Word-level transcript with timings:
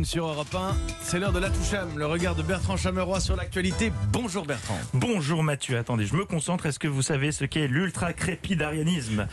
1 0.00 0.04
sur 0.04 0.26
Europe 0.26 0.54
1. 0.54 0.76
C'est 1.02 1.18
l'heure 1.18 1.32
de 1.32 1.38
la 1.38 1.50
toucham, 1.50 1.88
le 1.96 2.06
regard 2.06 2.34
de 2.34 2.42
Bertrand 2.42 2.76
Chameroy 2.76 3.20
sur 3.20 3.36
l'actualité. 3.36 3.92
Bonjour 4.12 4.46
Bertrand. 4.46 4.78
Bonjour 4.94 5.42
Mathieu, 5.42 5.78
attendez, 5.78 6.06
je 6.06 6.14
me 6.14 6.24
concentre. 6.24 6.66
Est-ce 6.66 6.78
que 6.78 6.88
vous 6.88 7.02
savez 7.02 7.32
ce 7.32 7.44
qu'est 7.44 7.66
l'ultra-crépidarianisme 7.66 9.26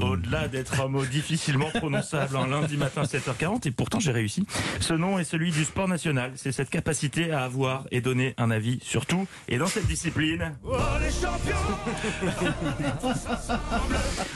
Au-delà 0.00 0.48
d'être 0.48 0.80
un 0.80 0.88
mot 0.88 1.04
difficilement 1.04 1.70
prononçable 1.70 2.36
un 2.36 2.46
lundi 2.46 2.76
matin 2.76 3.02
7h40, 3.02 3.66
et 3.68 3.70
pourtant 3.70 4.00
j'ai 4.00 4.12
réussi. 4.12 4.46
Ce 4.80 4.94
nom 4.94 5.18
est 5.18 5.24
celui 5.24 5.50
du 5.50 5.64
sport 5.64 5.88
national. 5.88 6.32
C'est 6.36 6.52
cette 6.52 6.70
capacité 6.70 7.32
à 7.32 7.42
avoir 7.44 7.86
et 7.90 8.00
donner 8.00 8.34
un 8.38 8.50
avis 8.50 8.78
sur 8.82 9.06
tout. 9.06 9.26
Et 9.48 9.58
dans 9.58 9.66
cette 9.66 9.86
discipline... 9.86 10.54
Oh, 10.64 10.76
les 11.00 11.10
champions 11.10 11.56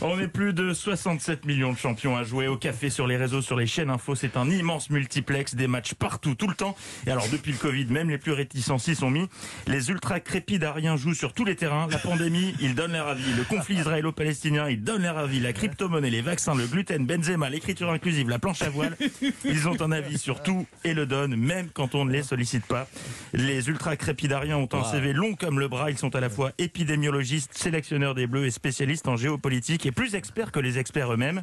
On 0.00 0.18
est 0.18 0.28
plus 0.28 0.52
de 0.52 0.72
67 0.72 1.44
millions 1.44 1.72
de 1.72 1.78
champions 1.78 2.16
à 2.16 2.24
jouer 2.24 2.48
au 2.48 2.56
café, 2.56 2.90
sur 2.90 3.06
les 3.06 3.16
réseaux, 3.16 3.42
sur 3.42 3.56
les 3.56 3.66
chaînes 3.66 3.90
info. 3.90 4.14
C'est 4.14 4.36
un 4.36 4.50
immense 4.50 4.90
multiplex, 4.90 5.43
des 5.52 5.66
matchs 5.66 5.94
partout, 5.94 6.34
tout 6.34 6.48
le 6.48 6.54
temps. 6.54 6.76
Et 7.06 7.10
alors 7.10 7.28
depuis 7.28 7.52
le 7.52 7.58
Covid, 7.58 7.86
même 7.86 8.08
les 8.08 8.18
plus 8.18 8.32
réticents 8.32 8.78
s'y 8.78 8.94
sont 8.94 9.10
mis. 9.10 9.28
Les 9.66 9.90
ultra 9.90 10.20
crépidariens 10.20 10.96
jouent 10.96 11.14
sur 11.14 11.32
tous 11.32 11.44
les 11.44 11.56
terrains. 11.56 11.86
La 11.90 11.98
pandémie, 11.98 12.54
ils 12.60 12.74
donnent 12.74 12.92
leur 12.92 13.08
avis. 13.08 13.32
Le 13.36 13.44
conflit 13.44 13.76
israélo-palestinien, 13.76 14.68
ils 14.68 14.82
donnent 14.82 15.02
leur 15.02 15.18
avis. 15.18 15.40
La 15.40 15.52
crypto-monnaie, 15.52 16.10
les 16.10 16.22
vaccins, 16.22 16.54
le 16.54 16.66
gluten, 16.66 17.06
Benzema, 17.06 17.50
l'écriture 17.50 17.90
inclusive, 17.90 18.28
la 18.28 18.38
planche 18.38 18.62
à 18.62 18.70
voile. 18.70 18.96
Ils 19.44 19.68
ont 19.68 19.80
un 19.82 19.92
avis 19.92 20.18
sur 20.18 20.42
tout 20.42 20.66
et 20.84 20.94
le 20.94 21.06
donnent, 21.06 21.36
même 21.36 21.68
quand 21.72 21.94
on 21.94 22.04
ne 22.04 22.12
les 22.12 22.22
sollicite 22.22 22.66
pas. 22.66 22.88
Les 23.32 23.68
ultra 23.68 23.96
crépidariens 23.96 24.56
ont 24.56 24.68
un 24.72 24.84
CV 24.84 25.12
long 25.12 25.34
comme 25.34 25.58
le 25.58 25.68
bras. 25.68 25.90
Ils 25.90 25.98
sont 25.98 26.14
à 26.14 26.20
la 26.20 26.30
fois 26.30 26.52
épidémiologistes, 26.58 27.56
sélectionneurs 27.56 28.14
des 28.14 28.26
bleus 28.26 28.46
et 28.46 28.50
spécialistes 28.50 29.08
en 29.08 29.16
géopolitique 29.16 29.86
et 29.86 29.92
plus 29.92 30.14
experts 30.14 30.52
que 30.52 30.60
les 30.60 30.78
experts 30.78 31.12
eux-mêmes. 31.12 31.42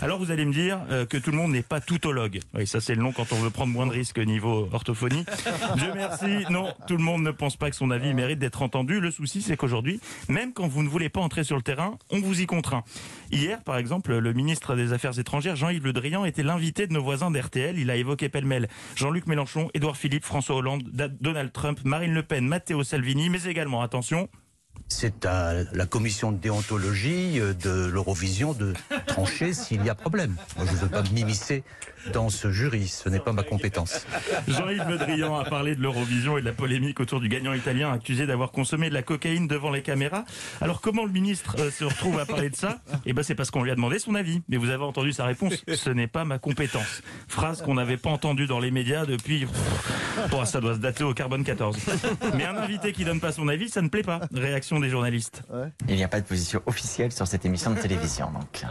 Alors 0.00 0.18
vous 0.18 0.30
allez 0.30 0.44
me 0.44 0.52
dire 0.52 0.80
euh, 0.90 1.06
que 1.06 1.16
tout 1.16 1.30
le 1.30 1.36
monde 1.36 1.52
n'est 1.52 1.62
pas 1.62 1.80
toutologue. 1.80 2.40
Oui, 2.54 2.66
ça 2.66 2.80
c'est 2.80 2.94
le 2.94 3.02
nom 3.02 3.12
quand 3.12 3.32
on 3.32 3.33
veut 3.36 3.50
prendre 3.50 3.72
moins 3.72 3.86
de 3.86 3.92
risques 3.92 4.18
niveau 4.18 4.68
orthophonie. 4.72 5.24
Dieu 5.76 5.92
merci, 5.94 6.44
non, 6.50 6.72
tout 6.86 6.96
le 6.96 7.02
monde 7.02 7.22
ne 7.22 7.30
pense 7.30 7.56
pas 7.56 7.70
que 7.70 7.76
son 7.76 7.90
avis 7.90 8.14
mérite 8.14 8.38
d'être 8.38 8.62
entendu. 8.62 9.00
Le 9.00 9.10
souci 9.10 9.42
c'est 9.42 9.56
qu'aujourd'hui, 9.56 10.00
même 10.28 10.52
quand 10.52 10.66
vous 10.66 10.82
ne 10.82 10.88
voulez 10.88 11.08
pas 11.08 11.20
entrer 11.20 11.44
sur 11.44 11.56
le 11.56 11.62
terrain, 11.62 11.98
on 12.10 12.20
vous 12.20 12.40
y 12.40 12.46
contraint. 12.46 12.84
Hier, 13.30 13.62
par 13.62 13.76
exemple, 13.76 14.16
le 14.16 14.32
ministre 14.32 14.76
des 14.76 14.92
Affaires 14.92 15.18
étrangères, 15.18 15.56
Jean-Yves 15.56 15.84
Le 15.84 15.92
Drian, 15.92 16.24
était 16.24 16.42
l'invité 16.42 16.86
de 16.86 16.92
nos 16.92 17.02
voisins 17.02 17.30
d'RTL. 17.30 17.78
Il 17.78 17.90
a 17.90 17.96
évoqué 17.96 18.28
pêle-mêle 18.28 18.68
Jean-Luc 18.96 19.26
Mélenchon, 19.26 19.70
Édouard 19.74 19.96
Philippe, 19.96 20.24
François 20.24 20.56
Hollande, 20.56 20.84
Donald 21.20 21.52
Trump, 21.52 21.80
Marine 21.84 22.14
Le 22.14 22.22
Pen, 22.22 22.46
Matteo 22.46 22.82
Salvini, 22.84 23.30
mais 23.30 23.44
également, 23.44 23.82
attention, 23.82 24.28
c'est 24.88 25.24
à 25.26 25.54
la 25.72 25.86
commission 25.86 26.32
de 26.32 26.38
déontologie 26.38 27.40
euh, 27.40 27.54
de 27.54 27.86
l'Eurovision 27.86 28.52
de 28.52 28.74
trancher 29.06 29.52
s'il 29.52 29.84
y 29.84 29.90
a 29.90 29.94
problème. 29.94 30.36
Moi, 30.56 30.66
je 30.66 30.72
ne 30.72 30.76
veux 30.76 30.88
pas 30.88 31.02
m'immiscer 31.12 31.64
dans 32.12 32.28
ce 32.28 32.50
jury, 32.50 32.86
ce 32.86 33.08
n'est 33.08 33.20
pas 33.20 33.32
ma 33.32 33.42
compétence. 33.42 34.06
Jean-Yves 34.46 34.84
Le 34.88 35.24
a 35.24 35.44
parlé 35.44 35.74
de 35.74 35.80
l'Eurovision 35.80 36.36
et 36.36 36.42
de 36.42 36.46
la 36.46 36.52
polémique 36.52 37.00
autour 37.00 37.20
du 37.20 37.28
gagnant 37.28 37.54
italien 37.54 37.92
accusé 37.92 38.26
d'avoir 38.26 38.52
consommé 38.52 38.88
de 38.90 38.94
la 38.94 39.02
cocaïne 39.02 39.48
devant 39.48 39.70
les 39.70 39.82
caméras. 39.82 40.24
Alors 40.60 40.80
comment 40.80 41.04
le 41.04 41.12
ministre 41.12 41.56
euh, 41.58 41.70
se 41.70 41.84
retrouve 41.84 42.18
à 42.18 42.26
parler 42.26 42.50
de 42.50 42.56
ça? 42.56 42.80
Eh 43.06 43.12
ben 43.12 43.22
c'est 43.22 43.34
parce 43.34 43.50
qu'on 43.50 43.62
lui 43.62 43.70
a 43.70 43.74
demandé 43.74 43.98
son 43.98 44.14
avis. 44.14 44.42
Mais 44.48 44.56
vous 44.58 44.70
avez 44.70 44.84
entendu 44.84 45.12
sa 45.12 45.24
réponse 45.24 45.54
ce 45.66 45.90
n'est 45.90 46.06
pas 46.06 46.24
ma 46.24 46.38
compétence. 46.38 47.02
Phrase 47.28 47.62
qu'on 47.62 47.74
n'avait 47.74 47.96
pas 47.96 48.10
entendue 48.10 48.46
dans 48.46 48.60
les 48.60 48.70
médias 48.70 49.06
depuis 49.06 49.46
Bon, 50.30 50.44
ça 50.44 50.60
doit 50.60 50.74
se 50.74 50.78
dater 50.78 51.04
au 51.04 51.14
carbone 51.14 51.44
14. 51.44 51.76
Mais 52.34 52.44
un 52.44 52.56
invité 52.56 52.92
qui 52.92 53.04
donne 53.04 53.20
pas 53.20 53.32
son 53.32 53.48
avis, 53.48 53.68
ça 53.68 53.82
ne 53.82 53.88
plaît 53.88 54.02
pas. 54.02 54.20
Réaction 54.32 54.80
des 54.80 54.88
journalistes. 54.88 55.42
Il 55.88 55.96
n'y 55.96 56.04
a 56.04 56.08
pas 56.08 56.20
de 56.20 56.26
position 56.26 56.62
officielle 56.66 57.12
sur 57.12 57.26
cette 57.26 57.44
émission 57.44 57.72
de 57.72 57.80
télévision, 57.80 58.30
donc. 58.30 58.64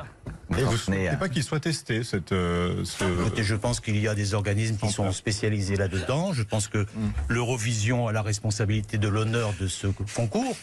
Et 0.57 0.63
vous 0.63 0.71
ne 0.73 0.77
souhaitez 0.77 1.17
pas 1.17 1.29
qu'il 1.29 1.43
soit 1.43 1.59
testé 1.59 2.03
cette, 2.03 2.31
euh, 2.31 2.83
ce... 2.83 3.03
Je 3.41 3.55
pense 3.55 3.79
qu'il 3.79 3.97
y 3.97 4.07
a 4.07 4.15
des 4.15 4.33
organismes 4.33 4.77
qui 4.77 4.89
sont 4.89 5.11
spécialisés 5.11 5.75
là-dedans. 5.75 6.33
Je 6.33 6.43
pense 6.43 6.67
que 6.67 6.85
l'Eurovision 7.27 8.07
a 8.07 8.11
la 8.11 8.21
responsabilité 8.21 8.97
de 8.97 9.07
l'honneur 9.07 9.53
de 9.59 9.67
ce 9.67 9.87
concours. 9.87 10.55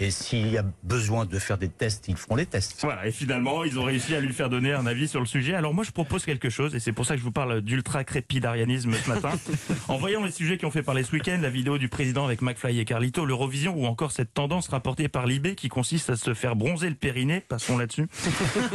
Et 0.00 0.10
s'il 0.10 0.48
y 0.48 0.58
a 0.58 0.64
besoin 0.82 1.26
de 1.26 1.38
faire 1.38 1.58
des 1.58 1.68
tests, 1.68 2.08
ils 2.08 2.16
feront 2.16 2.36
les 2.36 2.46
tests. 2.46 2.80
Voilà, 2.82 3.06
et 3.06 3.12
finalement, 3.12 3.64
ils 3.64 3.78
ont 3.78 3.84
réussi 3.84 4.14
à 4.14 4.20
lui 4.20 4.32
faire 4.32 4.50
donner 4.50 4.72
un 4.72 4.86
avis 4.86 5.08
sur 5.08 5.20
le 5.20 5.26
sujet. 5.26 5.54
Alors 5.54 5.74
moi, 5.74 5.84
je 5.84 5.90
propose 5.90 6.24
quelque 6.24 6.50
chose, 6.50 6.74
et 6.74 6.80
c'est 6.80 6.92
pour 6.92 7.06
ça 7.06 7.14
que 7.14 7.20
je 7.20 7.24
vous 7.24 7.32
parle 7.32 7.60
d'ultra-crépidarianisme 7.60 8.92
ce 8.92 9.08
matin. 9.08 9.32
en 9.88 9.96
voyant 9.96 10.24
les 10.24 10.30
sujets 10.30 10.58
qui 10.58 10.66
ont 10.66 10.70
fait 10.70 10.82
parler 10.82 11.02
ce 11.02 11.12
week-end, 11.12 11.38
la 11.40 11.50
vidéo 11.50 11.78
du 11.78 11.88
président 11.88 12.24
avec 12.24 12.42
McFly 12.42 12.80
et 12.80 12.84
Carlito, 12.84 13.24
l'Eurovision, 13.24 13.74
ou 13.76 13.86
encore 13.86 14.12
cette 14.12 14.34
tendance 14.34 14.68
rapportée 14.68 15.08
par 15.08 15.26
Libé 15.26 15.54
qui 15.54 15.68
consiste 15.68 16.10
à 16.10 16.16
se 16.16 16.34
faire 16.34 16.56
bronzer 16.56 16.88
le 16.88 16.94
périnée, 16.94 17.40
passons 17.40 17.78
là-dessus. 17.78 18.06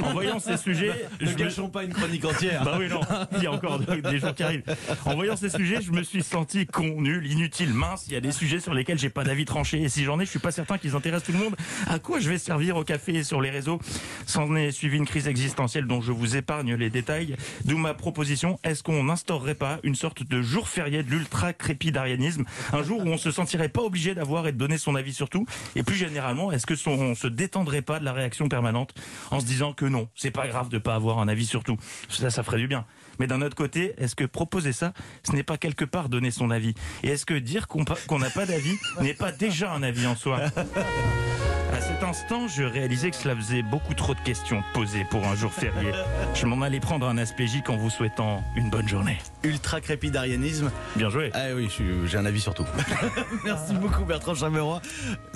En 0.04 0.12
voyant 0.12 0.40
ces 0.40 0.58
sujets... 0.64 1.08
Ne 1.22 1.34
gâchons 1.34 1.70
pas 1.70 1.84
une 1.84 1.94
chronique 1.94 2.26
entière. 2.26 2.64
Bah 2.64 2.76
oui, 2.80 2.88
non, 2.88 3.02
il 3.38 3.44
y 3.44 3.48
a 3.48 3.52
encore 3.52 3.80
des 3.80 4.20
jours 4.20 4.34
qui 4.34 4.44
arrivent. 4.44 4.64
En 5.06 5.16
voyant 5.16 5.36
ces 5.36 5.50
sujets, 5.50 5.82
je 5.82 5.92
me 5.92 6.04
suis 6.04 6.24
senti 6.24 6.66
con, 6.66 7.02
nul, 7.02 7.26
inutile, 7.30 7.74
mince. 7.74 8.06
Il 8.08 8.14
y 8.14 8.16
a 8.16 8.22
des 8.22 8.32
sujets 8.32 8.60
sur 8.60 8.74
lesquels 8.74 8.98
j'ai 8.98 9.10
pas 9.10 9.24
d'avis 9.24 9.46
tranché. 9.46 9.82
Et 9.82 9.90
si 9.90 10.04
j'en 10.04 10.20
ai, 10.20 10.26
je 10.26 10.30
suis 10.30 10.40
pas 10.40 10.52
certain 10.52 10.78
qu'ils 10.78 10.96
intéressent 10.96 11.28
tout 11.28 11.38
le 11.38 11.44
monde. 11.44 11.56
À 11.88 12.00
quoi 12.00 12.20
je 12.20 12.30
vais 12.30 12.38
servir 12.38 12.78
au 12.78 12.84
café 12.84 13.16
et 13.16 13.24
sur 13.24 13.42
les 13.42 13.50
réseaux 13.50 13.80
S'en 14.26 14.56
est 14.56 14.72
suivi 14.72 14.98
une 14.98 15.06
crise 15.06 15.28
existentielle 15.28 15.86
dont 15.88 16.02
je 16.02 16.12
vous 16.12 16.36
épargne 16.36 16.76
les 16.76 16.90
détails. 16.90 17.36
D'où 17.66 17.78
ma 17.78 17.94
proposition, 17.94 18.60
est-ce 18.64 18.84
qu'on 18.84 19.04
n'instaurerait 19.04 19.56
pas 19.56 19.80
une 19.84 19.96
sorte 19.96 20.24
de 20.24 20.42
jour 20.42 20.68
férié 20.68 21.04
de 21.04 21.10
l'ultra-crépidarianisme 21.10 22.46
Un 22.72 22.84
jour 22.84 23.02
où 23.06 23.10
on 23.10 23.18
se 23.18 23.32
sentirait 23.32 23.70
pas 23.70 23.82
obligé 23.82 24.16
d'avoir 24.16 24.48
et 24.48 24.52
de 24.52 24.58
donner 24.58 24.78
son 24.78 24.96
avis 24.96 25.14
sur 25.14 25.30
tout 25.30 25.46
Et 25.76 25.84
plus 25.84 25.96
généralement, 25.96 26.52
est-ce 26.52 26.66
que 26.66 26.76
son, 26.76 27.16
se 27.16 27.28
détendrait 27.28 27.82
pas 27.82 28.00
de 28.00 28.06
la 28.06 28.14
réaction 28.14 28.48
permanente 28.48 28.94
en 29.32 29.40
se 29.40 29.46
disant 29.46 29.74
que 29.74 29.86
non, 29.86 30.08
c'est 30.16 30.32
pas 30.32 30.48
grave 30.48 30.53
de 30.70 30.78
pas 30.78 30.96
avoir 30.96 31.20
un 31.20 31.28
avis 31.28 31.46
sur 31.46 31.64
tout. 31.64 31.78
Ça, 32.10 32.30
ça 32.30 32.44
ferait 32.44 32.60
du 32.60 32.68
bien. 32.68 32.86
Mais 33.20 33.28
d'un 33.28 33.42
autre 33.42 33.56
côté, 33.56 33.94
est-ce 33.98 34.16
que 34.16 34.26
proposer 34.26 34.74
ça, 34.74 34.94
ce 35.24 35.34
n'est 35.34 35.44
pas 35.44 35.58
quelque 35.58 35.86
part 35.86 36.10
donner 36.10 36.32
son 36.32 36.50
avis 36.52 36.74
Et 37.04 37.10
est-ce 37.10 37.26
que 37.26 37.34
dire 37.34 37.68
qu'on 37.68 37.84
n'a 38.20 38.30
pas 38.30 38.46
d'avis 38.46 38.78
n'est 39.02 39.14
pas 39.14 39.32
déjà 39.32 39.72
un 39.72 39.84
avis 39.84 40.06
en 40.06 40.16
soi? 40.16 40.40
À 41.74 41.82
cet 41.82 42.04
instant, 42.04 42.48
je 42.48 42.64
réalisais 42.64 43.10
que 43.10 43.16
cela 43.16 43.36
faisait 43.36 43.64
beaucoup 43.64 43.96
trop 43.96 44.14
de 44.14 44.20
questions 44.20 44.64
posées 44.76 45.06
pour 45.10 45.26
un 45.26 45.36
jour 45.36 45.52
férié. 45.52 45.92
Je 46.36 46.46
m'en 46.46 46.62
allais 46.62 46.80
prendre 46.80 47.08
un 47.08 47.18
aspégique 47.18 47.70
en 47.70 47.78
vous 47.78 47.90
souhaitant 47.90 48.44
une 48.56 48.70
bonne 48.70 48.88
journée. 48.88 49.18
Ultra 49.44 49.82
crépidarianisme. 49.82 50.72
Bien 50.96 51.10
joué. 51.10 51.32
Ah 51.34 51.48
oui, 51.56 51.70
j'ai 52.06 52.18
un 52.18 52.26
avis 52.26 52.42
sur 52.42 52.54
tout. 52.54 52.66
Merci 53.44 53.74
beaucoup 53.74 54.06
Bertrand 54.06 54.36
Chameroy. 54.36 54.82